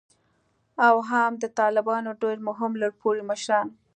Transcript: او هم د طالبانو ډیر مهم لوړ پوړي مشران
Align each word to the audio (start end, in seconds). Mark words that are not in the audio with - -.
او 0.87 0.95
هم 1.09 1.31
د 1.43 1.45
طالبانو 1.59 2.09
ډیر 2.21 2.37
مهم 2.47 2.71
لوړ 2.79 2.91
پوړي 2.99 3.23
مشران 3.31 3.67